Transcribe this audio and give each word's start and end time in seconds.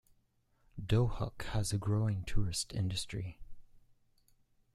Dohuk 0.83 1.43
has 1.53 1.71
a 1.71 1.77
growing 1.77 2.23
tourist 2.25 2.73
industry. 2.73 3.37